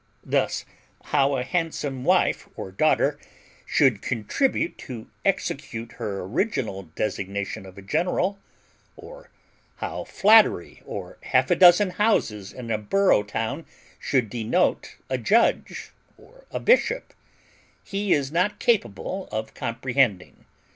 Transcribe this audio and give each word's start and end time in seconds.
Thus, 0.25 0.65
how 1.03 1.35
a 1.35 1.43
handsome 1.43 2.03
wife 2.03 2.49
or 2.55 2.71
daughter 2.71 3.19
should 3.67 4.01
contribute 4.01 4.79
to 4.79 5.11
execute 5.23 5.91
her 5.91 6.21
original 6.21 6.89
designation 6.95 7.67
of 7.67 7.77
a 7.77 7.83
general, 7.83 8.39
or 8.97 9.29
how 9.75 10.05
flattery 10.05 10.81
or 10.87 11.19
half 11.21 11.51
a 11.51 11.55
dozen 11.55 11.91
houses 11.91 12.51
in 12.51 12.71
a 12.71 12.79
borough 12.79 13.21
town 13.21 13.63
should 13.99 14.31
denote 14.31 14.95
a 15.07 15.19
judge, 15.19 15.91
or 16.17 16.47
a 16.49 16.59
bishop, 16.59 17.13
he 17.83 18.11
is 18.11 18.31
not 18.31 18.57
capable 18.57 19.29
of 19.31 19.53
comprehending. 19.53 20.45